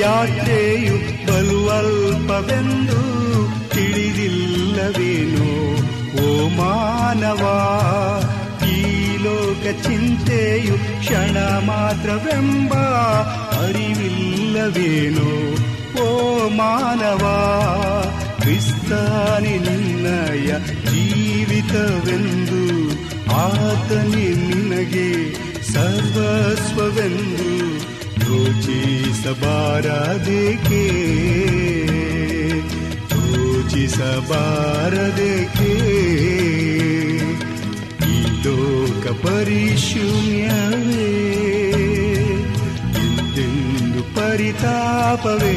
[0.00, 0.94] ಯಾತ್ರೆಯು
[1.26, 3.00] ಬಲು ಅಲ್ಪವೆಂದು
[3.74, 5.50] ತಿಳಿದಿಲ್ಲವೇನೋ
[6.22, 6.26] ಓ
[6.58, 7.42] ಮಾನವ
[8.68, 8.78] ಈ
[9.24, 11.36] ಲೋಕ ಚಿಂತೆಯು ಕ್ಷಣ
[11.68, 12.72] ಮಾತ್ರವೆಂಬ
[13.58, 15.30] ಅರಿವಿಲ್ಲವೇನೋ
[16.00, 16.08] ಓ
[16.52, 17.24] ಮಾನವ
[18.40, 20.48] ಕ್ರಿಸ್ತಾನಿ ನಿನ್ನಯ
[20.88, 22.62] ಜೀವಿತವೆಂದು
[23.40, 25.08] ಆತನಿ ನಿನಗೆ
[25.72, 27.50] ಸರ್ವಸ್ವವೆಂದು
[29.46, 30.82] ಯೋಚಿಸಬಾರದೇಕೆ
[34.36, 35.72] ಯೋಚಿಸಬಾರದೇಕೆ
[38.08, 38.14] ಈ
[38.44, 41.10] ಲೋಕ ಪರಿಶೂನ್ಯವೇ
[43.02, 45.54] ಎಂದೆಂದು ಪರಿತಾಪವೇ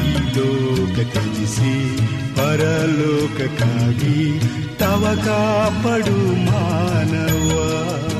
[0.00, 0.04] ಈ
[0.36, 1.74] ಲೋಕ ತ್ಯಜಿಸಿ
[2.36, 4.18] ಪರಲೋಕಕ್ಕಾಗಿ
[4.78, 7.50] ತವ ಕಾಪಡು ಮಾನವ
[8.08, 8.11] ಈ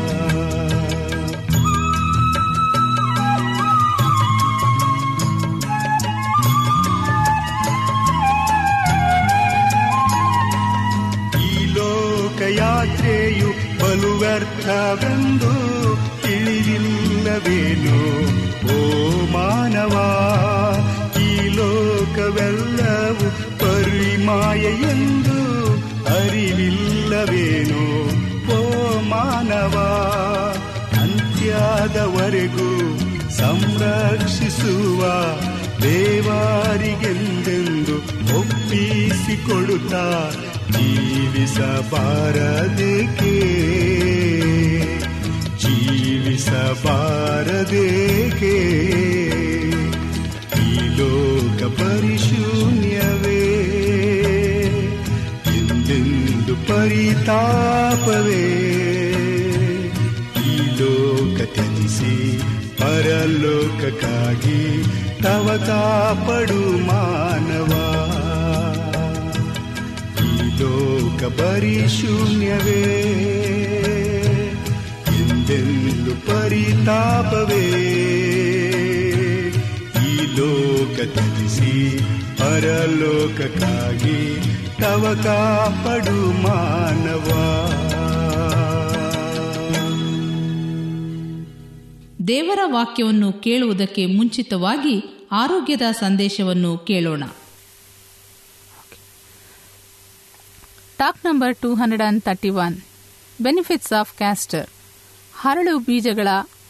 [12.83, 13.51] ಯಾತ್ರೆಯು
[13.81, 15.51] ಬಲು ವ್ಯರ್ಥವೆಂದು
[16.23, 17.99] ತಿಳಿದಿಲ್ಲವೇನು
[18.75, 18.77] ಓ
[19.27, 19.95] ಮಾನವ,
[21.21, 25.69] ಈ ಲೋಕವೆಲ್ಲವು ಪರಿಮಾಯ ಎಂದು
[26.07, 28.13] ಅರಿವಿಲ್ಲವೇನು?
[28.53, 28.61] ಓ
[29.09, 29.77] ಮಾನವ,
[31.03, 32.71] ಅಂತ್ಯದವರೆಗೂ
[33.31, 35.03] ಸಂರಕ್ಷಿಸುವ
[35.83, 37.95] ದೇವಾರಿಗೆಂದೆಂದು
[38.39, 40.33] ಒಪ್ಪಿಸಿಕೊಡುತ್ತಾ
[40.73, 43.37] ಜೀವಿಸಬಾರದೇಕೆ?
[45.59, 48.57] ಜೀವಿಸಬಾರದೇಕೆ?
[50.63, 53.45] ಈ ಲೋಕ ಪರಿಶೂನ್ಯವೇ?
[55.57, 58.49] ಎಂದೆಂದು ಪರಿತಾಪವೇ?
[60.47, 62.41] ಈ ಲೋಕ ತ್ಯಜಿಸಿ
[62.79, 64.85] ಪರಲೋಕಕ್ಕಾಗಿ
[65.23, 67.82] ತವ ಕಾಪಡು ಮಾನವ.
[71.23, 73.03] ಲೋಕ ಪರಿಶೂನ್ಯವೇ
[75.07, 77.71] ಎಂದೆಂದು ಪರಿತಾಪವೇ.
[80.07, 82.01] ಈ ಲೋಕ ತ್ಯಜಿಸಿ
[82.39, 84.41] ಪರಲೋಕಕ್ಕಾಗಿ
[84.81, 87.29] ತವ ಕಾಪಡು ಮಾನವ.
[92.29, 97.23] ದೇವರ ವಾಕ್ಯವನ್ನು ಕೇಳುವುದಕ್ಕೆ ಮುಂಚಿತವಾಗಿ ಆರೋಗ್ಯದ ಸಂದೇಶವನ್ನು ಕೇಳೋಣ.
[101.03, 102.75] Talk number two hundred and thirty one.
[103.43, 104.67] Benefits of castor
[105.35, 106.29] ಹರಳು ಬೀಜಗಳ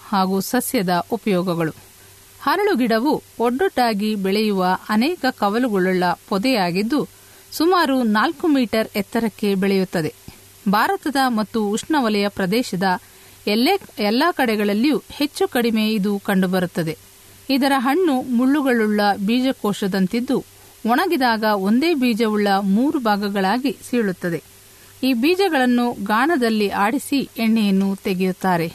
[0.08, 1.73] ಹಾಗೂ ಸಸ್ಯದ ಉಪಯೋಗಗಳು.
[2.43, 7.08] ಹರಳು ಗಿಡವು ಒಡ್ಡೊಟ್ಟಾಗಿ ಬೆಳೆಯುವ ಅನೇಕ ಕವಲುಗಳುಳ್ಳ ಪೊದೆಯಾಗಿದ್ದು,
[7.52, 10.14] ಸುಮಾರು ನಾಲ್ಕು ಮೀಟರ್ ಎತ್ತರಕ್ಕೆ ಬೆಳೆಯುತ್ತದೆ.
[10.69, 12.85] ಭಾರತದ ಮತ್ತು ಉಷ್ಣವಲಯ ಪ್ರದೇಶದ
[13.46, 16.99] ಎಲ್ಲೇ, ಎಲ್ಲ ಕಡೆಗಳಲ್ಲಿಯೂ ಹೆಚ್ಚು ಕಡಿಮೆ ಇದು ಕಂಡುಬರುತ್ತದೆ.
[17.50, 20.44] ಇದರ ಹಣ್ಣು ಮುಳ್ಳುಗಳುಳ್ಳ ಬೀಜಕೋಶದಂತಿದ್ದು
[20.87, 24.43] ಒಣಗಿದಾಗ ಒಂದೇ ಬೀಜವುಳ್ಳ ಮೂರು ಭಾಗಗಳಾಗಿ ಸೀಳುತ್ತದೆ.
[25.02, 28.73] ಈ ಬೀಜಗಳನ್ನು ಗಾಣದಲ್ಲಿ ಆಡಿಸಿ ಎಣ್ಣೆಯನ್ನು ತೆಗೆಯುತ್ತಾರೆ.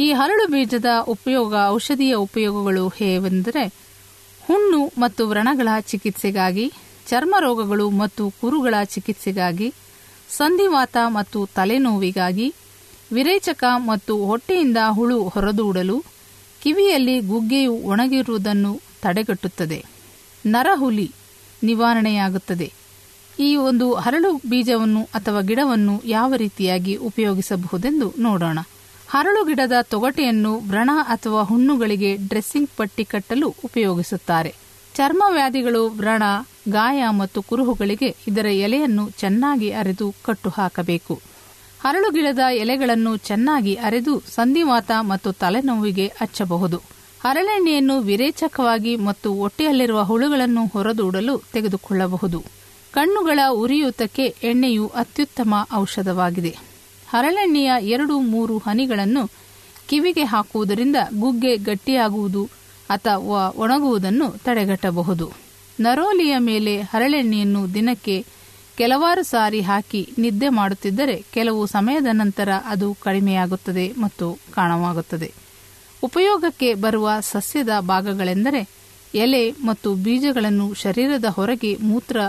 [0.00, 3.74] ಈ ಹರಳು ಬೀಜದ ಉಪಯೋಗ ಔಷಧೀಯ ಉಪಯೋಗಗಳು ಹೇವೆಂದರೆ,
[4.46, 6.72] ಹುಣ್ಣು ಮತ್ತು ವ್ರಣಗಳ ಚಿಕಿತ್ಸೆಗಾಗಿ,
[7.08, 9.74] ಚರ್ಮ ರೋಗಗಳು ಮತ್ತು ಕುರುಗಳ ಚಿಕಿತ್ಸೆಗಾಗಿ,
[10.36, 12.54] ಸಂಧಿವಾತ ಮತ್ತು ತಲೆನೋವಿಗಾಗಿ,
[13.12, 16.04] ವಿರೇಚಕ ಮತ್ತು ಹೊಟ್ಟೆಯಿಂದ ಹುಳು ಹೊರದೂಡಲು,
[16.62, 19.84] ಕಿವಿಯಲ್ಲಿ ಗುಗ್ಗೆಯು ಒಣಗಿರುವುದನ್ನು ತಡೆಗಟ್ಟುತ್ತದೆ.
[20.46, 21.12] ನರಹುಲಿ
[21.64, 22.68] ನಿವಾರಣೆಯಾಗುತ್ತದೆ.
[23.40, 28.58] ಈ ಒಂದು ಹರಳು ಬೀಜವನ್ನು ಅಥವಾ ಗಿಡವನ್ನು ಯಾವ ರೀತಿಯಾಗಿ ಉಪಯೋಗಿಸಬಹುದೆಂದು ನೋಡೋಣ.
[29.08, 34.52] ಹರಳು ಗಿಡದ ತೊಗಟೆಯನ್ನು ವ್ರಣ ಅಥವಾ ಹುಣ್ಣುಗಳಿಗೆ ಡ್ರೆಸ್ಸಿಂಗ್ ಪಟ್ಟಿ ಕಟ್ಟಲು ಉಪಯೋಗಿಸುತ್ತಾರೆ.
[34.94, 36.22] ಚರ್ಮ ವ್ಯಾಧಿಗಳು ವ್ರಣ,
[36.68, 41.14] ಗಾಯ ಮತ್ತು ಕುರುಹುಗಳಿಗೆ ಇದರ ಎಲೆಯನ್ನು ಚೆನ್ನಾಗಿ ಅರೆದು ಕಟ್ಟು ಹಾಕಬೇಕು
[41.82, 46.78] ಹರಳು ಗಿಡದ ಎಲೆಗಳನ್ನು ಚೆನ್ನಾಗಿ ಅರೆದು ಸಂಧಿವಾತ ಮತ್ತು ತಲೆನೋವಿಗೆ ಹಚ್ಚಬಹುದು.
[47.24, 52.38] ಹರಳೆಣ್ಣೆಯನ್ನು ವಿರೇಚಕವಾಗಿ ಮತ್ತು ಹೊಟ್ಟೆಯಲ್ಲಿರುವ ಹುಳುಗಳನ್ನು ಹೊರದೂಡಲು ತೆಗೆದುಕೊಳ್ಳಬಹುದು.
[52.92, 56.52] ಕಣ್ಣುಗಳ ಉರಿಯೂತಕ್ಕೆ ಎಣ್ಣೆಯು ಅತ್ಯುತ್ತಮ ಔಷಧವಾಗಿದೆ.
[57.08, 59.22] ಹರಳೆಣ್ಣೆಯ ಎರಡು ಮೂರು ಹನಿಗಳನ್ನು
[59.88, 62.42] ಕಿವಿಗೆ ಹಾಕುವುದರಿಂದ ಗುಗ್ಗೆ ಗಟ್ಟಿಯಾಗುವುದು
[62.90, 65.26] ಅಥವಾ ಒಣಗುವುದನ್ನು ತಡೆಗಟ್ಟಬಹುದು.
[65.80, 68.24] ನರೋಲಿಯ ಮೇಲೆ ಹರಳೆಣ್ಣೆಯನ್ನು ದಿನಕ್ಕೆ
[68.78, 75.43] ಕೆಲವಾರು ಸಾರಿ ಹಾಕಿ ನಿದ್ದೆ ಮಾಡುತ್ತಿದ್ದರೆ ಕೆಲವು ಸಮಯದ ನಂತರ ಅದು ಕಡಿಮೆಯಾಗುತ್ತದೆ ಮತ್ತು ಕಾಣವಾಗುತ್ತದೆ.
[76.04, 78.68] ಉಪಯೋಗಕ್ಕೆ ಬರುವ ಸಸ್ಯದ ಭಾಗಗಳೆಂದರೆ
[79.14, 82.20] ಎಲೆ ಮತ್ತು ಬೀಜಗಳನ್ನು ಶರೀರದ ಹೊರಗೆ ಮೂತ್ರ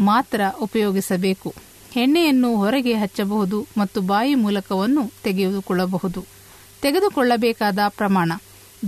[0.00, 1.54] ಮಾತ್ರ ಉಪಯೋಗಿಸಬೇಕು.
[1.96, 6.24] ಎಣ್ಣೆಯನ್ನು ಹೊರಗೆ ಹಚ್ಚಬಹುದು ಮತ್ತು ಬಾಯಿ ಮೂಲಕವನ್ನು ತೆಗೆದುಕೊಳ್ಳಬಹುದು.
[6.82, 8.32] ತೆಗೆದುಕೊಳ್ಳಬೇಕಾದ ಪ್ರಮಾಣ.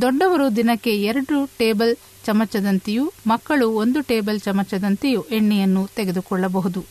[0.00, 1.96] ದೊಡ್ಡವರು ದಿನಕ್ಕೆ ಎರಡು ಟೇಬಲ್
[2.26, 6.84] ಚಮಚದಂತೆಯೂ ಮಕ್ಕಳು ಒಂದು ಟೇಬಲ್ ಚಮಚದಂತೆಯೂ ಎಣ್ಣೆಯನ್ನು ತೆಗೆದುಕೊಳ್ಳಬಹುದು.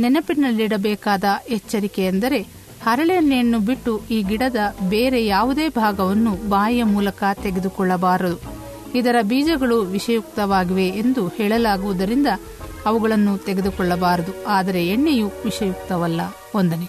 [0.00, 4.56] ನೆನಪಿನಲ್ಲಿಡಬೇಕಾದ ಎಚ್ಚರಿಕೆ ಎಂದರೆ ಹರಳೆಣ್ಣೆಯನ್ನು ಬಿಟ್ಟು ಈ ಗಿಡದ
[4.88, 8.64] ಬೇರೆ ಯಾವುದೇ ಭಾಗವನ್ನು ಬಾಯಿಯ ಮೂಲಕ ತೆಗೆದುಕೊಳ್ಳಬಾರದು.
[8.98, 12.26] ಇದರ ಬೀಜಗಳು ವಿಷಯುಕ್ತವಾಗಿವೆ ಎಂದು ಹೇಳಲಾಗುವುದರಿಂದ
[12.86, 14.46] ಅವುಗಳನ್ನು ತೆಗೆದುಕೊಳ್ಳಬಾರದು.
[14.46, 16.20] ಆದರೆ ಎಣ್ಣೆಯು ವಿಷಯುಕ್ತವಲ್ಲ.
[16.54, 16.88] ಒಂದನೇ.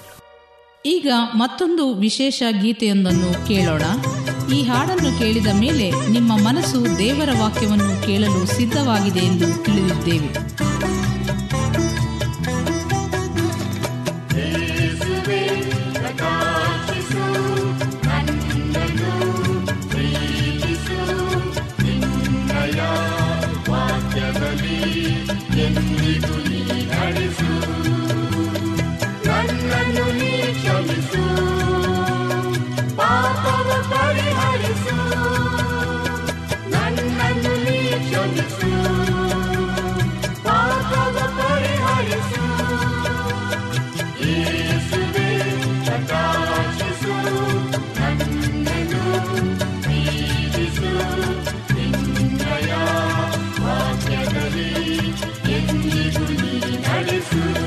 [0.85, 3.83] ಈಗ ಮತ್ತೊಂದು ವಿಶೇಷ ಗೀತೆಯೊಂದನ್ನು ಕೇಳೋಣ.
[4.53, 10.55] ಈ ಹಾಡನ್ನು ಕೇಳಿದ ಮೇಲೆ ನಿಮ್ಮ ಮನಸ್ಸು ದೇವರ ವಾಕ್ಯವನ್ನು ಕೇಳಲು ಸಿದ್ಧವಾಗಿದೆ ಎಂದು ತಿಳಿದಿದ್ದೇವೆ.
[57.33, 57.64] you.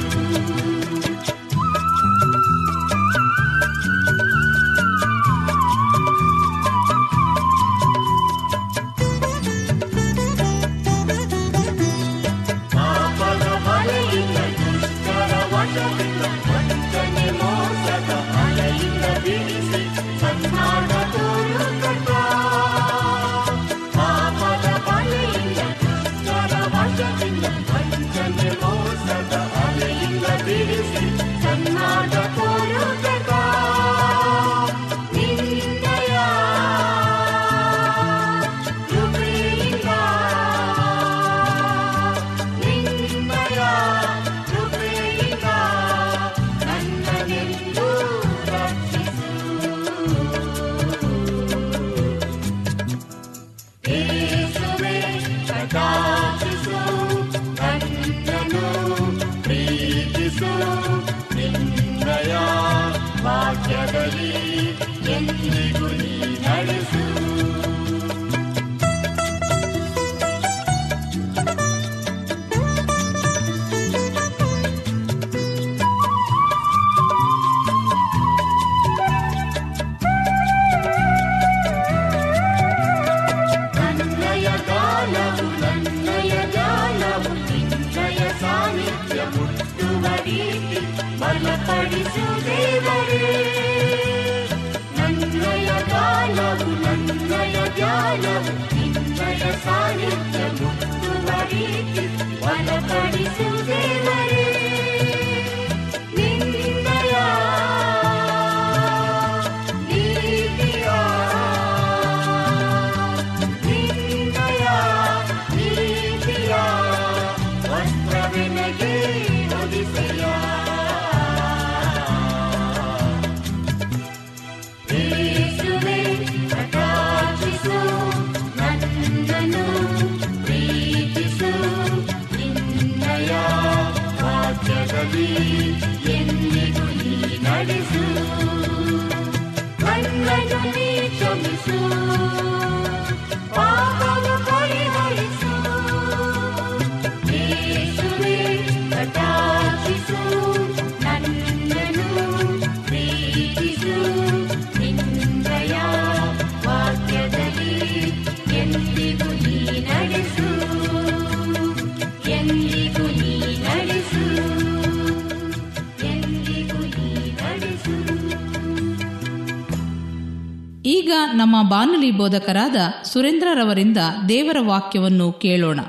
[171.27, 173.97] ನಮ್ಮ ಬಾನುಲಿ ಬೋಧಕರಾದ ಸುರೇಂದ್ರರವರಿಂದ
[174.29, 175.81] ದೇವರ ವಾಕ್ಯವನ್ನು ಕೇಳೋಣ.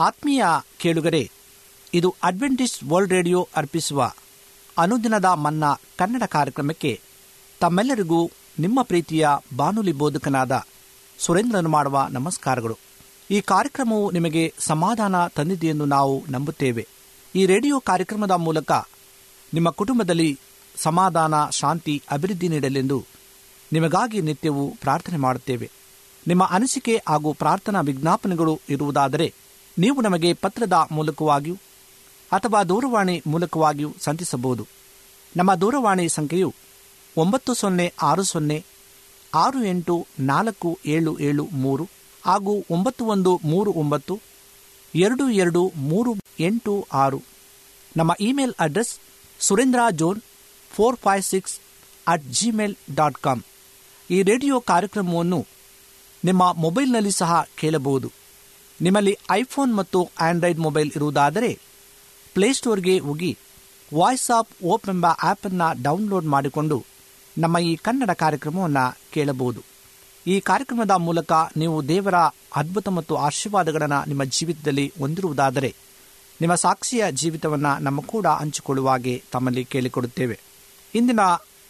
[0.00, 0.44] ಆತ್ಮೀಯ
[0.78, 1.30] ಕೇಳುಗರೆ,
[1.94, 4.12] ಇದು ಅಡ್ವೆಂಟಿಸ್ ವರ್ಲ್ಡ್ ರೇಡಿಯೋ ಅರ್ಪಿಸುವ
[4.78, 7.00] ಅನುದಿನದ ಮನ್ನಾ ಕನ್ನಡ ಕಾರ್ಯಕ್ರಮಕ್ಕೆ
[7.60, 10.64] ತಮ್ಮೆಲ್ಲರಿಗೂ ನಿಮ್ಮ ಪ್ರೀತಿಯ ಬಾನುಲಿ ಬೋಧಕನಾದ
[11.18, 12.78] ಸುರೇಂದ್ರನು ಮಾಡುವ ನಮಸ್ಕಾರಗಳು.
[13.30, 16.86] ಈ ಕಾರ್ಯಕ್ರಮವು ನಿಮಗೆ ಸಮಾಧಾನ ತಂದಿದೆಯೆಂದು ನಾವು ನಂಬುತ್ತೇವೆ.
[17.34, 18.72] ಈ ರೇಡಿಯೋ ಕಾರ್ಯಕ್ರಮದ ಮೂಲಕ
[19.54, 20.38] ನಿಮ್ಮ ಕುಟುಂಬದಲ್ಲಿ
[20.76, 23.04] ಸಮಾಧಾನ, ಶಾಂತಿ, ಅಭಿವೃದ್ಧಿ ನೀಡಲೆಂದು
[23.72, 25.70] ನಿಮಗಾಗಿ ನಿತ್ಯವೂ ಪ್ರಾರ್ಥನೆ ಮಾಡುತ್ತೇವೆ.
[26.26, 29.34] ನಿಮ್ಮ ಅನಿಸಿಕೆ ಹಾಗೂ ಪ್ರಾರ್ಥನಾ ವಿಜ್ಞಾಪನೆಗಳು ಇರುವುದಾದರೆ
[29.78, 31.56] ನೀವು ನಮಗೆ ಪತ್ರದ ಮೂಲಕವಾಗಿಯೂ
[32.32, 34.66] ಅಥವಾ ದೂರವಾಣಿ ಮೂಲಕವಾಗಿಯೂ ಸಂಧಿಸಬಹುದು.
[35.36, 36.54] ನಮ್ಮ ದೂರವಾಣಿ ಸಂಖ್ಯೆಯು
[37.16, 38.64] ಒಂಬತ್ತು ಸೊನ್ನೆ ಆರು ಸೊನ್ನೆ
[39.34, 41.88] ಆರು ಎಂಟು ನಾಲ್ಕು ಏಳು ಏಳು ಮೂರು
[42.26, 44.20] ಹಾಗೂ ಒಂಬತ್ತು ಒಂದು ಮೂರು ಒಂಬತ್ತು
[44.94, 47.22] ಎರಡು ಎರಡು ಮೂರು ಎಂಟು ಆರು.
[47.96, 48.98] ನಮ್ಮ email address
[49.40, 50.20] Surendra John
[50.70, 51.60] four five six
[52.08, 53.42] at Gmail dot com.
[54.10, 55.46] ಈ ರೇಡಿಯೋ ಕಾರ್ಯಕ್ರಮವನ್ನು
[56.24, 58.12] ನಿಮ್ಮ ಮೊಬೈಲ್ನಲ್ಲಿ ಸಹ ಕೇಳಬಹುದು.
[58.80, 61.58] ನಿಮ್ಮಲ್ಲಿ ಐಫೋನ್ ಮತ್ತು ಆಂಡ್ರಾಯ್ಡ್ ಮೊಬೈಲ್ ಇರುವುದಾದರೆ
[62.34, 63.38] ಪ್ಲೇಸ್ಟೋರ್ಗೆ ಹೋಗಿ
[63.94, 66.84] ವಾಯ್ಸ್ ಆಫ್ ಓಪ್ ಎಂಬ ಆ್ಯಪನ್ನು ಡೌನ್ಲೋಡ್ ಮಾಡಿಕೊಂಡು
[67.38, 69.62] ನಮ್ಮ ಈ ಕನ್ನಡ ಕಾರ್ಯಕ್ರಮವನ್ನು ಕೇಳಬಹುದು.
[70.26, 72.14] ಈ ಕಾರ್ಯಕ್ರಮದ ಮೂಲಕ ನೀವು ದೇವರ
[72.56, 75.74] ಅದ್ಭುತ ಮತ್ತು ಆಶೀರ್ವಾದಗಳನ್ನು ನಿಮ್ಮ ಜೀವಿತದಲ್ಲಿ ಹೊಂದಿರುವುದಾದರೆ
[76.40, 80.40] ನಿಮ್ಮ ಸಾಕ್ಷಿಯ ಜೀವಿತವನ್ನು ನಮ್ಮ ಕೂಡ ಹಂಚಿಕೊಳ್ಳುವಾಗೆ ತಮ್ಮಲ್ಲಿ ಕೇಳಿಕೊಡುತ್ತೇವೆ.
[80.94, 81.20] ಇಂದಿನ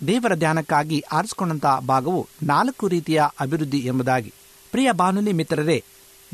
[0.07, 4.35] ದೇವರ ಧ್ಯಾನಕ್ಕಾಗಿ ಆರಿಸಿಕೊಂಡಂತಹ ಭಾಗವು ನಾಲ್ಕು ರೀತಿಯ ಅಭಿವೃದ್ಧಿ ಎಂಬುದಾಗಿ.
[4.71, 5.85] ಪ್ರಿಯ ಬಾನುಲಿ ಮಿತ್ರರೇ,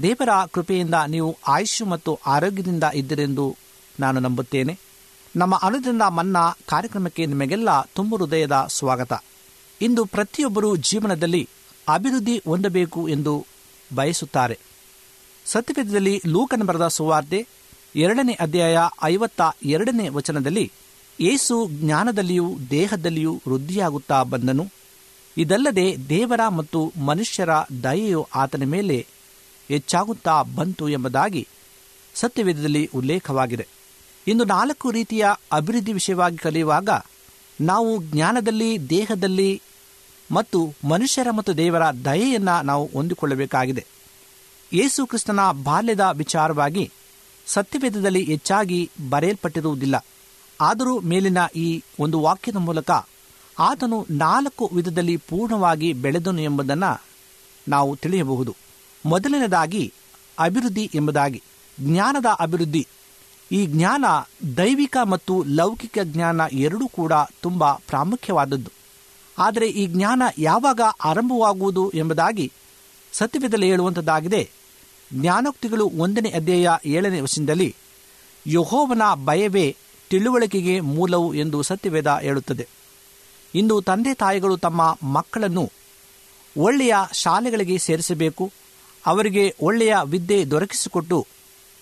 [0.03, 3.57] ದೇವರ ಕೃಪೆಯಿಂದ ನೀವು ಆಯುಷ್ ಮತ್ತು ಆರೋಗ್ಯದಿಂದ ಇದ್ದಿರೆಂದು
[4.01, 4.79] ನಾನು ನಂಬುತ್ತೇನೆ.
[5.37, 9.13] ನಮ್ಮ ಅನುದಿನ ಮನ್ನಾ ಕಾರ್ಯಕ್ರಮಕ್ಕೆ ನಿಮಗೆಲ್ಲ ತುಂಬ ಹೃದಯದ ಸ್ವಾಗತ.
[9.81, 11.49] ಇಂದು ಪ್ರತಿಯೊಬ್ಬರೂ ಜೀವನದಲ್ಲಿ
[11.89, 13.47] ಅಭಿವೃದ್ಧಿ ಹೊಂದಬೇಕು ಎಂದು
[13.95, 14.59] ಬಯಸುತ್ತಾರೆ.
[15.47, 17.47] ಸತ್ಯವೇದದಲ್ಲಿ ಲೂಕನ ಬರೆದ ಸುವಾರ್ತೆ
[17.97, 20.73] ಎರಡನೇ ಅಧ್ಯಾಯ ಐವತ್ತ ಎರಡನೇ ವಚನದಲ್ಲಿ
[21.23, 24.67] ಏಸು ಜ್ಞಾನದಲ್ಲಿಯೂ ದೇಹದಲ್ಲಿಯೂ ವೃದ್ಧಿಯಾಗುತ್ತಾ ಬಂದನು.
[25.39, 27.51] ಇದಲ್ಲದೆ ದೇವರ ಮತ್ತು ಮನುಷ್ಯರ
[27.85, 29.07] ದಯೆಯು ಆತನ ಮೇಲೆ
[29.69, 31.49] ಹೆಚ್ಚಾಗುತ್ತಾ ಬಂತು ಎಂಬುದಾಗಿ
[32.15, 33.69] ಸತ್ಯವೇದದಲ್ಲಿ ಉಲ್ಲೇಖವಾಗಿದೆ.
[34.29, 36.89] ಇಂದು ನಾಲ್ಕು ರೀತಿಯ ಅಭಿವೃದ್ಧಿ ವಿಷಯವಾಗಿ ಕಲಿಯುವಾಗ
[37.61, 39.63] ನಾವು ಜ್ಞಾನದಲ್ಲಿ, ದೇಹದಲ್ಲಿ
[40.31, 43.87] ಮತ್ತು ಮನುಷ್ಯರ ಮತ್ತು ದೇವರ ದಯೆಯನ್ನು ನಾವು ಹೊಂದಿಕೊಳ್ಳಬೇಕಾಗಿದೆ.
[44.73, 46.91] ಯೇಸು ಕ್ರಿಸ್ತನ ಬಾಲ್ಯದ ವಿಚಾರವಾಗಿ
[47.47, 50.05] ಸತ್ಯವೇದದಲ್ಲಿ ಹೆಚ್ಚಾಗಿ ಬರೆಯಲ್ಪಟ್ಟಿರುವುದಿಲ್ಲ.
[50.63, 52.91] ಆದರೂ ಮೇಲಿನ ಈ ಒಂದು ವಾಕ್ಯದ ಮೂಲಕ
[53.59, 57.03] ಆತನು ನಾಲ್ಕು ವಿಧದಲ್ಲಿ ಪೂರ್ಣವಾಗಿ ಬೆಳೆದನು ಎಂಬುದನ್ನು
[57.69, 58.57] ನಾವು ತಿಳಿಯಬಹುದು.
[59.07, 59.93] ಮೊದಲನೇದಾಗಿ
[60.39, 61.43] ಅಭಿವೃದ್ಧಿ ಎಂಬುದಾಗಿ.
[61.81, 62.87] ಜ್ಞಾನದ ಅಭಿವೃದ್ಧಿ.
[63.53, 64.05] ಈ ಜ್ಞಾನ
[64.57, 68.71] ದೈವಿಕ ಮತ್ತು ಲೌಕಿಕ ಜ್ಞಾನ ಎರಡೂ ಕೂಡ ತುಂಬ ಪ್ರಾಮುಖ್ಯವಾದದ್ದು.
[69.39, 72.53] ಆದರೆ ಈ ಜ್ಞಾನ ಯಾವಾಗ ಆರಂಭವಾಗುವುದು ಎಂಬುದಾಗಿ
[73.13, 74.51] ಸತ್ಯವೇದಲ್ಲಿ ಹೇಳುವಂಥದ್ದಾಗಿದೆ
[75.21, 77.75] ಜ್ಞಾನೋಕ್ತಿಗಳು ಒಂದನೇ ಅಧ್ಯಾಯ ಏಳನೇ ವಶದಲ್ಲಿ
[78.47, 79.77] ಯಹೋವನ ಭಯವೇ
[80.13, 82.69] ತಿಳುವಳಿಕೆಗೆ ಮೂಲವು ಎಂದು ಸತ್ಯವೇದ ಹೇಳುತ್ತದೆ.
[83.55, 85.65] ಇಂದು ತಂದೆ ತಾಯಿಗಳು ತಮ್ಮ ಮಕ್ಕಳನ್ನು
[86.57, 88.53] ಒಳ್ಳೆಯ ಶಾಲೆಗಳಿಗೆ ಸೇರಿಸಬೇಕು,
[89.07, 91.27] ಅವರಿಗೆ ಒಳ್ಳೆಯ ವಿದ್ಯೆ ದೊರಕಿಸಿಕೊಟ್ಟು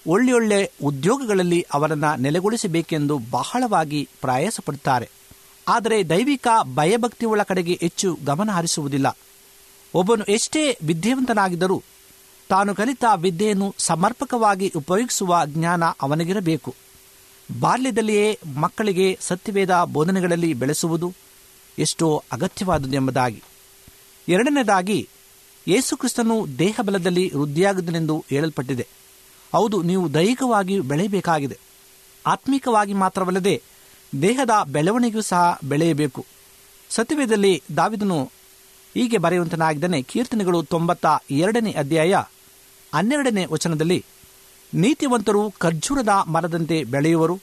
[0.06, 5.10] ಒಳ್ಳೆಯೊಳ್ಳೆ ಉದ್ಯೋಗಗಳಲ್ಲಿ ಅವರನ್ನು ನೆಲೆಗೊಳಿಸಬೇಕೆಂದು ಬಹಳವಾಗಿ ಪ್ರಯಾಸಪಡುತ್ತಾರೆ.
[5.68, 9.16] ಆದರೆ ದೈವಿಕ ಭಯಭಕ್ತಿಗಳ ಕಡೆಗೆ ಹೆಚ್ಚು ಗಮನ ಹರಿಸುವುದಿಲ್ಲ.
[9.94, 11.82] ಒಬ್ಬನು ಎಷ್ಟೇ ವಿದ್ಯಾವಂತನಾಗಿದ್ದರೂ
[12.48, 16.74] ತಾನು ಕಲಿತ ವಿದ್ಯೆಯನ್ನು ಸಮರ್ಪಕವಾಗಿ ಉಪಯೋಗಿಸುವ ಜ್ಞಾನ ಅವನಿಗಿರಬೇಕು.
[17.58, 21.14] ಬಾಲ್ಯದಲ್ಲಿಯೇ ಮಕ್ಕಳಿಗೆ ಸತ್ಯವೇದ ಬೋಧನೆಗಳಲ್ಲಿ ಬೆಳೆಸುವುದು
[21.78, 23.42] ಎಷ್ಟೋ ಅಗತ್ಯವಾದುದು ಎಂಬುದಾಗಿ.
[24.28, 25.08] ಎರಡನೇದಾಗಿ
[25.68, 28.86] ಯೇಸುಕ್ರಿಸ್ತನು ದೇಹಬಲದಲ್ಲಿ ವೃದ್ಧಿಯಾಗುತ್ತನೆಂದು ಹೇಳಲ್ಪಟ್ಟಿದೆ.
[29.52, 31.58] ಹೌದು, ನೀವು ದೈಹಿಕವಾಗಿ ಬೆಳೆಯಬೇಕಾಗಿದೆ.
[32.26, 33.62] ಆತ್ಮಿಕವಾಗಿ ಮಾತ್ರವಲ್ಲದೆ
[34.22, 36.26] ದೇಹದ ಬೆಳವಣಿಗೆಯೂ ಸಹ ಬೆಳೆಯಬೇಕು.
[36.90, 38.24] ಸತ್ಯವೇದಲ್ಲಿ ದಾವಿದನು
[38.94, 42.14] ಹೀಗೆ ಬರೆಯುವಂತನಾಗಿದ್ದಾನೆ, ಕೀರ್ತನೆಗಳು ತೊಂಬತ್ತ ಎರಡನೇ ಅಧ್ಯಾಯ
[42.94, 44.04] ಹನ್ನೆರಡನೇ ವಚನದಲ್ಲಿ
[44.74, 47.40] ನೀತಿವಂತರು ಖರ್ಜೂರದ ಮರದಂತೆ ಬೆಳೆಯುವರು.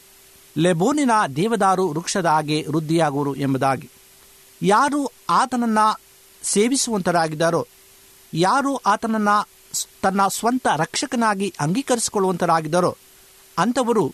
[0.57, 3.89] ಲೆಬೋನಿನ ದೇವದಾರು ವೃಕ್ಷದ ಹಾಗೆ ವೃದ್ಧಿಯಾಗುವರು ಎಂಬುದಾಗಿ.
[4.61, 5.79] ಯಾರು ಆತನನ್ನ
[6.43, 7.67] ಸೇವಿಸುವಂತರಾಗಿದ್ದಾರೋ,
[8.33, 9.29] ಯಾರು ಆತನನ್ನ
[10.01, 12.97] ತನ್ನ ಸ್ವಂತ ರಕ್ಷಕನಾಗಿ ಅಂಗೀಕರಿಸಿಕೊಳ್ಳುವಂತರಾಗಿದ್ದಾರೋ,
[13.57, 14.13] ಅಂಥವರು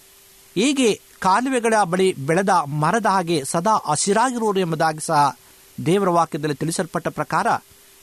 [0.56, 5.38] ಹೇಗೆ ಕಾಲುವೆಗಳ ಬಳಿ ಬೆಳೆದ ಮರದ ಹಾಗೆ ಸದಾ ಹಸಿರಾಗಿರುವರು ಎಂಬುದಾಗಿ ಸಹ
[5.86, 7.48] ದೇವರ ವಾಕ್ಯದಲ್ಲಿ ತಿಳಿಸಲ್ಪಟ್ಟ ಪ್ರಕಾರ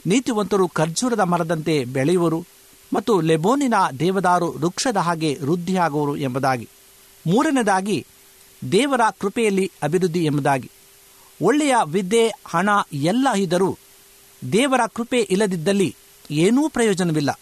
[0.05, 2.45] ನೀತಿವಂತರು ಖರ್ಜೂರದ ಮರದಂತೆ ಬೆಳೆಯುವರು.
[2.93, 6.69] ಮತ್ತು ಲೆಬೋನಿನ ದೇವದಾರು ವೃಕ್ಷದ ಹಾಗೆ ವೃದ್ಧಿಯಾಗುವರು ಎಂಬುದಾಗಿ.
[7.27, 8.07] ಮೂರನೇದಾಗಿ,
[8.71, 10.71] ದೇವರ ಕೃಪೆಯಲ್ಲಿ ಅಭಿವೃದ್ಧಿ ಎಂಬುದಾಗಿ.
[11.41, 13.77] ಒಳ್ಳೆಯ ವಿದ್ಯೆ, ಹಣ ಎಲ್ಲ ಇದ್ದರೂ
[14.51, 15.95] ದೇವರ ಕೃಪೆ ಇಲ್ಲದಿದ್ದಲ್ಲಿ
[16.31, 17.39] ಏನೂ ಪ್ರಯೋಜನವಿಲ್ಲ.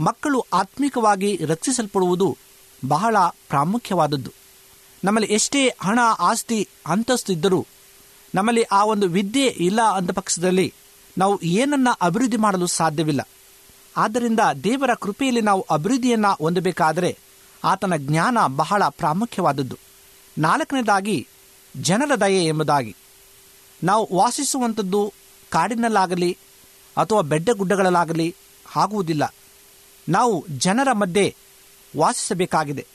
[0.00, 2.38] ಮಕ್ಕಳು ಆತ್ಮಿಕವಾಗಿ ರಕ್ಷಿಸಲ್ಪಡುವುದು
[2.88, 4.32] ಬಹಳ ಪ್ರಾಮುಖ್ಯವಾದದ್ದು.
[5.04, 7.66] ನಮ್ಮಲ್ಲಿ ಎಷ್ಟೇ ಹಣ, ಆಸ್ತಿ, ಅಂತಸ್ತು ಇದ್ದರೂ
[8.34, 10.74] ನಮ್ಮಲ್ಲಿ ಆ ಒಂದು ವಿದ್ಯೆ ಇಲ್ಲ ಅಂದ ಪಕ್ಷದಲ್ಲಿ
[11.18, 13.28] ನಾವು ಏನನ್ನ ಅಭಿವೃದ್ಧಿ ಮಾಡಲು ಸಾಧ್ಯವಿಲ್ಲ.
[13.98, 17.18] ಆದ್ದರಿಂದ ದೇವರ ಕೃಪೆಯಲ್ಲಿ ನಾವು ಅಭಿವೃದ್ಧಿಯನ್ನು ಹೊಂದಬೇಕಾದರೆ
[17.64, 19.78] ಆತನ ಜ್ಞಾನ ಬಹಳ ಪ್ರಾಮುಖ್ಯವಾದದ್ದು.
[20.38, 21.28] ನಾಲ್ಕನೇದಾಗಿ
[21.76, 22.96] ಜನರ ದಯೆ ಎಂಬುದಾಗಿ.
[23.84, 25.12] ನಾವು ವಾಸಿಸುವಂಥದ್ದು
[25.50, 26.38] ಕಾಡಿನಲ್ಲಾಗಲಿ
[26.96, 28.34] ಅಥವಾ ಬೆಡ್ಡ ಗುಡ್ಡಗಳಲ್ಲಾಗಲಿ
[28.76, 29.34] ಆಗುವುದಿಲ್ಲ.
[30.08, 31.36] ನಾವು ಜನರ ಮಧ್ಯೆ
[31.96, 32.86] ವಾಸಿಸಬೇಕಾಗಿದೆ.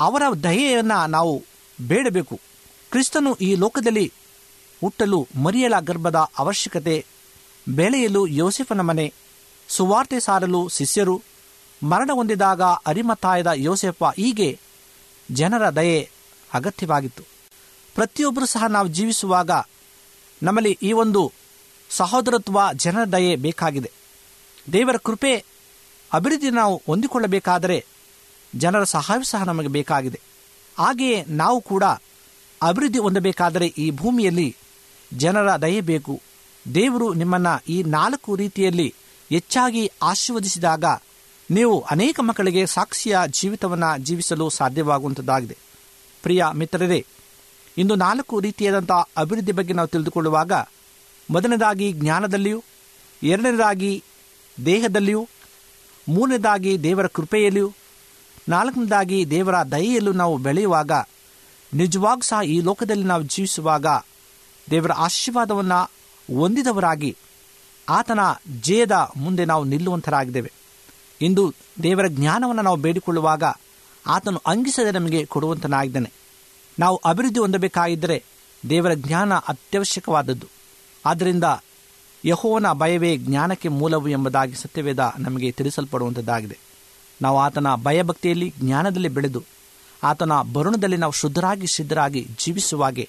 [0.00, 1.44] ಅವರ ದಯೆಯನ್ನು ನಾವು
[1.86, 2.40] ಬೇಡಬೇಕು.
[2.90, 4.12] ಕ್ರಿಸ್ತನು ಈ ಲೋಕದಲ್ಲಿ
[4.80, 7.06] ಹುಟ್ಟಲು ಮರಿಯಳ ಗರ್ಭದ ಅವಶ್ಯಕತೆ,
[7.68, 9.14] ಬೆಳೆಯಲು ಯೋಸೆಫನ ಮನೆ
[9.72, 11.22] ಸುವಾರ್ತೆ ಸಾರಲು ಶಿಷ್ಯರು
[11.82, 14.48] ಮರಣ ಹೊಂದಿದಾಗ ಅರಿಮತಾಯದ ಯೋಸೆಪ್ಪ ಹೀಗೆ
[15.30, 16.10] ಜನರ ದಯೆ
[16.54, 17.22] ಅಗತ್ಯವಾಗಿತ್ತು.
[17.94, 19.50] ಪ್ರತಿಯೊಬ್ಬರು ಸಹ ನಾವು ಜೀವಿಸುವಾಗ
[20.42, 21.32] ನಮ್ಮಲ್ಲಿ ಈ ಒಂದು
[21.90, 23.90] ಸಹೋದರತ್ವ ಜನರ ದಯೆ ಬೇಕಾಗಿದೆ.
[24.72, 25.44] ದೇವರ ಕೃಪೆ,
[26.12, 27.84] ಅಭಿವೃದ್ಧಿ ನಾವು ಹೊಂದಿಕೊಳ್ಳಬೇಕಾದರೆ
[28.54, 30.20] ಜನರ ಸಹಾಯ ಸಹ ನಮಗೆ ಬೇಕಾಗಿದೆ.
[30.78, 31.84] ಹಾಗೆಯೇ ನಾವು ಕೂಡ
[32.62, 34.56] ಅಭಿವೃದ್ಧಿ ಹೊಂದಬೇಕಾದರೆ ಈ ಭೂಮಿಯಲ್ಲಿ
[35.16, 36.20] ಜನರ ದಯೆ ಬೇಕು.
[36.74, 38.94] ದೇವರು ನಿಮ್ಮನ್ನು ಈ ನಾಲ್ಕು ರೀತಿಯಲ್ಲಿ
[39.32, 40.84] ಹೆಚ್ಚಾಗಿ ಆಶೀರ್ವದಿಸಿದಾಗ
[41.50, 45.56] ನೀವು ಅನೇಕ ಮಕ್ಕಳಿಗೆ ಸಾಕ್ಷಿಯ ಜೀವಿತವನ್ನು ಜೀವಿಸಲು ಸಾಧ್ಯವಾಗುವಂಥದ್ದಾಗಿದೆ
[46.22, 47.06] ಪ್ರಿಯ ಮಿತ್ರರೇ,
[47.78, 50.52] ಇಂದು ನಾಲ್ಕು ರೀತಿಯಾದಂಥ ಅಭಿವೃದ್ಧಿ ಬಗ್ಗೆ ನಾವು ತಿಳಿದುಕೊಳ್ಳುವಾಗ,
[51.30, 52.62] ಮೊದಲನೇದಾಗಿ ಜ್ಞಾನದಲ್ಲಿಯೂ,
[53.22, 54.02] ಎರಡನೇದಾಗಿ
[54.66, 55.28] ದೇಹದಲ್ಲಿಯೂ,
[56.08, 57.72] ಮೂರನೇದಾಗಿ ದೇವರ ಕೃಪೆಯಲ್ಲಿಯೂ,
[58.48, 60.92] ನಾಲ್ಕನೇದಾಗಿ ದೇವರ ದಯೆಯಲ್ಲೂ ನಾವು ಬೆಳೆಯುವಾಗ,
[61.74, 63.86] ನಿಜವಾಗೂ ಸಹ ಈ ಲೋಕದಲ್ಲಿ ನಾವು ಜೀವಿಸುವಾಗ
[64.70, 65.80] ದೇವರ ಆಶೀರ್ವಾದವನ್ನು
[66.40, 67.16] ಹೊಂದಿದವರಾಗಿ
[67.88, 68.20] ಆತನ
[68.60, 70.52] ಜಯದ ಮುಂದೆ ನಾವು ನಿಲ್ಲುವಂತರಾಗಿದ್ದೇವೆ
[71.20, 73.42] ಇಂದು ದೇವರ ಜ್ಞಾನವನ್ನು ನಾವು ಬೇಡಿಕೊಳ್ಳುವಾಗ
[74.06, 76.12] ಆತನು ಅಂಗಿಸದೆ ನಮಗೆ ಕೊಡುವಂತನಾಗಿದ್ದಾನೆ.
[76.78, 78.24] ನಾವು ಅಭಿವೃದ್ಧಿ ಹೊಂದಬೇಕಾಗಿದ್ದರೆ
[78.70, 80.46] ದೇವರ ಜ್ಞಾನ ಅತ್ಯವಶ್ಯಕವಾದದ್ದು.
[81.06, 81.44] ಆದ್ದರಿಂದ
[82.24, 86.58] ಯಹೋವನ ಭಯವೇ ಜ್ಞಾನಕ್ಕೆ ಮೂಲವು ಎಂಬುದಾಗಿ ಸತ್ಯವೇದ ನಮಗೆ ತಿಳಿಸಲ್ಪಡುವಂಥದ್ದಾಗಿದೆ.
[87.22, 89.44] ನಾವು ಆತನ ಭಯಭಕ್ತಿಯಲ್ಲಿ ಜ್ಞಾನದಲ್ಲಿ ಬೆಳೆದು,
[90.02, 93.08] ಆತನ ಬರುಣದಲ್ಲಿ ನಾವು ಶುದ್ಧರಾಗಿ ಸಿದ್ಧರಾಗಿ ಜೀವಿಸುವಾಗೆ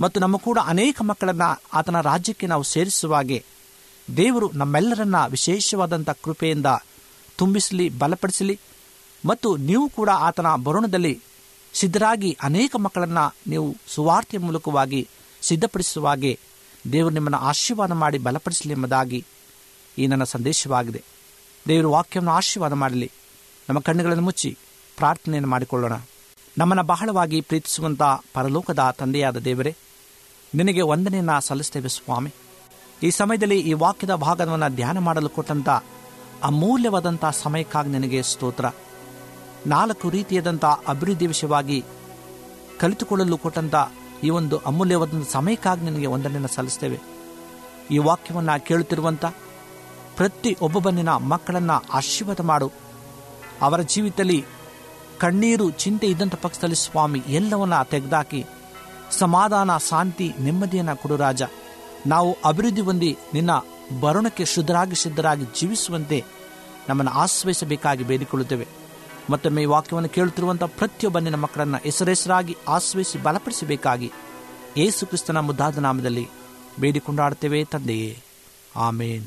[0.00, 3.44] ಮತ್ತು ನಮ್ಮ ಕೂಡ ಅನೇಕ ಮಕ್ಕಳನ್ನು ಆತನ ರಾಜ್ಯಕ್ಕೆ ನಾವು ಸೇರಿಸುವಾಗೆ
[4.16, 6.66] ದೇವರು ನಮ್ಮೆಲ್ಲರನ್ನ ವಿಶೇಷವಾದಂಥ ಕೃಪೆಯಿಂದ
[7.36, 8.60] ತುಂಬಿಸಲಿ, ಬಲಪಡಿಸಲಿ
[9.26, 11.20] ಮತ್ತು ನೀವು ಕೂಡ ಆತನ ಬರುಣದಲ್ಲಿ
[11.74, 15.08] ಸಿದ್ಧರಾಗಿ ಅನೇಕ ಮಕ್ಕಳನ್ನು ನೀವು ಸುವಾರ್ತೆಯ ಮೂಲಕವಾಗಿ
[15.42, 16.38] ಸಿದ್ಧಪಡಿಸುವಾಗೆ
[16.92, 19.24] ದೇವರು ನಿಮ್ಮನ್ನು ಆಶೀರ್ವಾದ ಮಾಡಿ ಬಲಪಡಿಸಲಿ ಎಂಬುದಾಗಿ
[19.98, 21.02] ಈ ನನ್ನ ಸಂದೇಶವಾಗಿದೆ.
[21.68, 23.12] ದೇವರು ವಾಕ್ಯವನ್ನು ಆಶೀರ್ವಾದ ಮಾಡಲಿ.
[23.68, 24.58] ನಮ್ಮ ಕಣ್ಣುಗಳನ್ನು ಮುಚ್ಚಿ
[24.96, 25.92] ಪ್ರಾರ್ಥನೆಯನ್ನು ಮಾಡಿಕೊಳ್ಳೋಣ.
[26.58, 28.02] ನಮ್ಮನ್ನು ಬಹಳವಾಗಿ ಪ್ರೀತಿಸುವಂಥ
[28.34, 29.76] ಪರಲೋಕದ ತಂದೆಯಾದ ದೇವರೇ,
[30.54, 32.34] ನಿನಗೆ ವಂದನೆಯನ್ನು ಸಲ್ಲಿಸ್ತೇವೆ ಸ್ವಾಮಿ.
[33.02, 35.68] ಈ ಸಮಯದಲ್ಲಿ ಈ ವಾಕ್ಯದ ಭಾಗವನ್ನು ಧ್ಯಾನ ಮಾಡಲು ಕೊಟ್ಟಂಥ
[36.42, 38.64] ಅಮೂಲ್ಯವಾದಂಥ ಸಮಯಕ್ಕಾಗಿ ನನಗೆ ಸ್ತೋತ್ರ.
[39.66, 41.84] ನಾಲ್ಕು ರೀತಿಯಾದಂಥ ಅಭಿವೃದ್ಧಿ ವಿಷಯವಾಗಿ
[42.80, 43.74] ಕಲಿತುಕೊಳ್ಳಲು ಕೊಟ್ಟಂಥ
[44.24, 47.00] ಈ ಒಂದು ಅಮೂಲ್ಯವಾದ ಸಮಯಕ್ಕಾಗಿ ನಿನಗೆ ವಂದನೆಯನ್ನು ಸಲ್ಲಿಸ್ತೇವೆ.
[47.90, 49.24] ಈ ವಾಕ್ಯವನ್ನು ಕೇಳುತ್ತಿರುವಂಥ
[50.16, 52.72] ಪ್ರತಿ ಒಬ್ಬೊಬ್ಬನಿನ ಮಕ್ಕಳನ್ನು ಆಶೀರ್ವಾದ ಮಾಡು.
[53.62, 54.44] ಅವರ ಜೀವಿತದಲ್ಲಿ
[55.18, 58.46] ಕಣ್ಣೀರು, ಚಿಂತೆ ಇದ್ದಂಥ ಪಕ್ಷದಲ್ಲಿ ಸ್ವಾಮಿ ಎಲ್ಲವನ್ನ ತೆಗೆದಾಕಿ
[59.10, 61.42] ಸಮಾಧಾನ, ಶಾಂತಿ, ನೆಮ್ಮದಿಯನ್ನು ಕೊಡು ರಾಜ.
[62.06, 63.50] ನಾವು ಅಭಿವೃದ್ಧಿ ಹೊಂದಿ ನಿನ್ನ
[64.00, 66.24] ಬರುಣಕ್ಕೆ ಶುದ್ಧರಾಗಿ ಸಿದ್ಧರಾಗಿ ಜೀವಿಸುವಂತೆ
[66.88, 68.66] ನಮ್ಮನ್ನು ಆಶ್ರಯಿಸಬೇಕಾಗಿ ಬೇಡಿಕೊಳ್ಳುತ್ತೇವೆ.
[69.30, 74.12] ಮತ್ತೊಮ್ಮೆ ಈ ವಾಕ್ಯವನ್ನು ಕೇಳುತ್ತಿರುವಂಥ ಪ್ರತಿಯೊಬ್ಬ ನಿನ್ನ ಮಕ್ಕಳನ್ನು ಹೆಸರೆಸರಾಗಿ ಆಶ್ರಯಿಸಿ ಬಲಪಡಿಸಬೇಕಾಗಿ
[74.76, 76.28] ಯೇಸು ಕ್ರಿಸ್ತನ ಮುದ್ದಾದ ನಾಮದಲ್ಲಿ
[76.80, 78.22] ಬೇಡಿಕೊಂಡಾಡ್ತೇವೆ ತಂದೆಯೇ.
[78.76, 79.24] ಆಮೇನ್.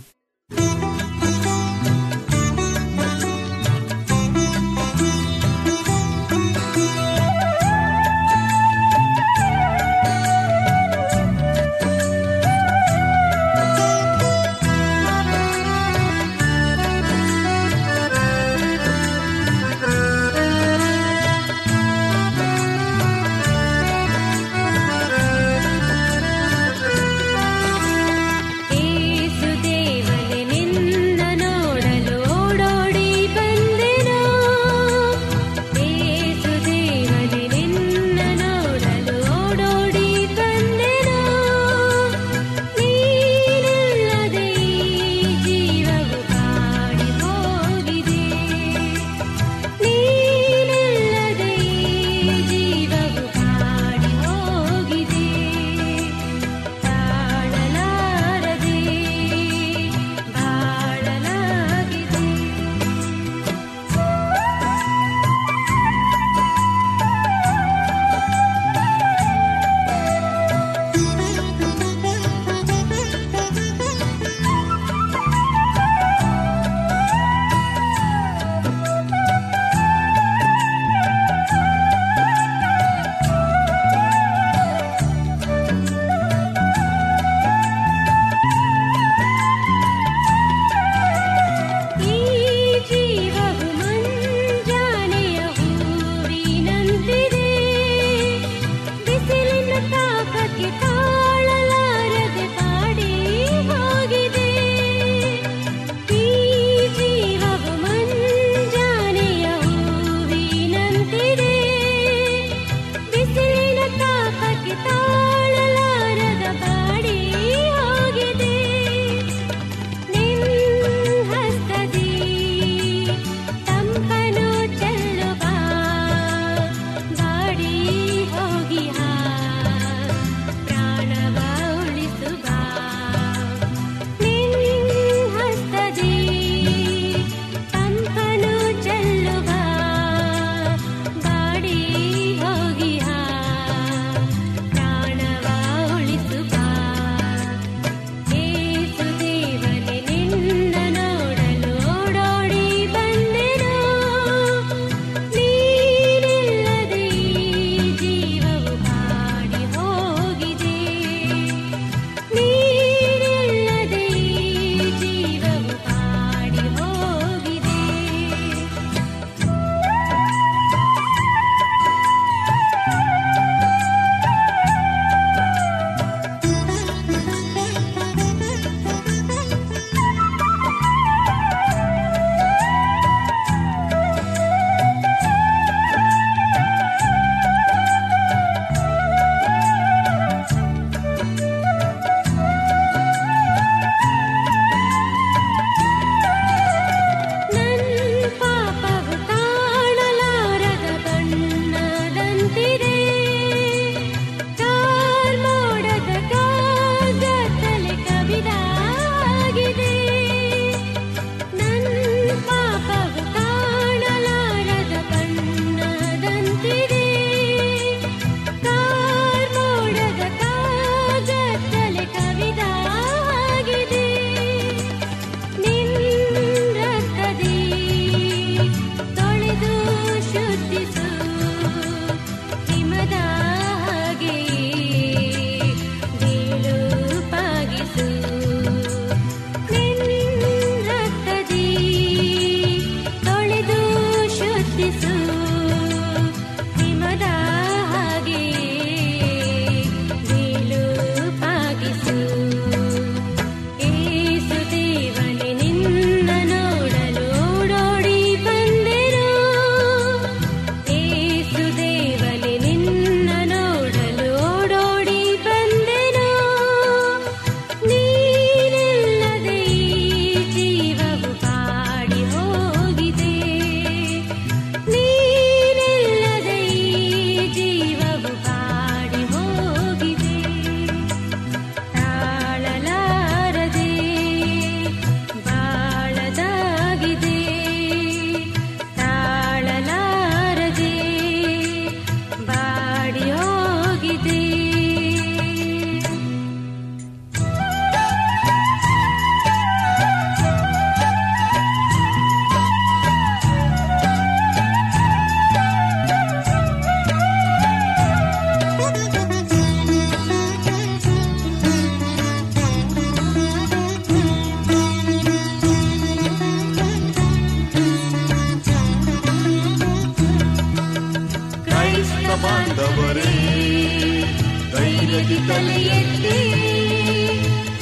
[325.31, 326.39] ಧೈರ್ಯದಿ ತಲೆ ಎತ್ತಿ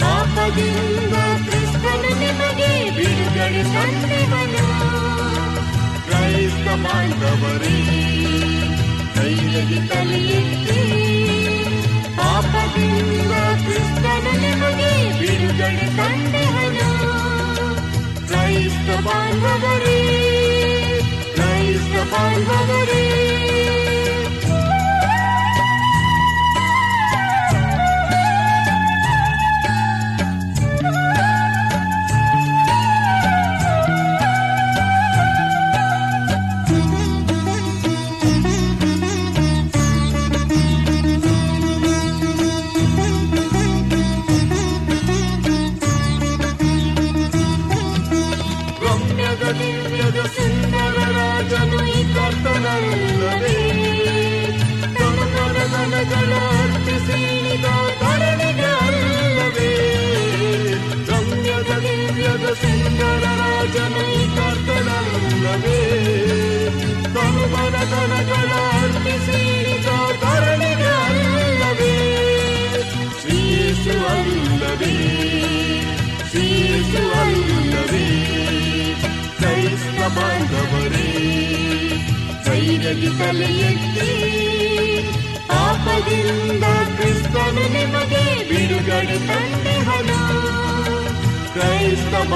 [0.01, 4.65] ಪಾಪದಿಂದ ಕ್ರಿಸ್ತನು ನಿಮಗೆ ಬಿಡುಗಡೆ ತಂದೆವನು
[6.05, 7.73] ಕ್ರೈಸ್ತ ಬಾಂಧವರೇ
[9.15, 10.79] ಧೈರ್ಯದಿ ತಲೆ ಎತ್ತಿ
[12.19, 13.33] ಪಾಪದಿಂದ
[13.65, 16.89] ಕ್ರಿಸ್ತನು ನಿಮಗೆ ಬಿಡುಗಡೆ ತಂದೆವನು
[18.27, 19.99] ಕ್ರೈಸ್ತ ಬಾಂಧವರೇ
[21.33, 23.03] ಕ್ರೈಸ್ತ ಬಾಂಧವರೇ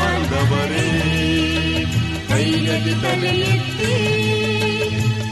[0.03, 0.85] ಬಾಂಧವರೇ
[2.29, 3.93] ಕೈಯಲ್ಲಿ ತಲೆ ಎತ್ತಿ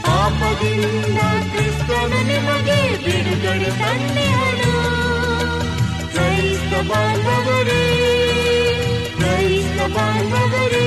[0.06, 1.18] ಪಾಪದಿಂದ
[1.50, 2.20] ಕ್ರಿಸ್ತನು
[3.04, 4.72] ಬಿಡುಗಡೆ ತಂದೆಹನು
[6.14, 7.82] ಕ್ರೈಸ್ತ ಬಾಂಧವರೇ
[9.18, 10.86] ಕ್ರೈಸ್ತ ಬಾಂಧವರೇ.